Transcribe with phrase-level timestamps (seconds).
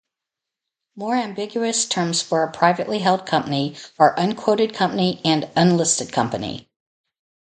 [0.95, 6.71] More ambiguous terms for a privately held company are unquoted company and unlisted company.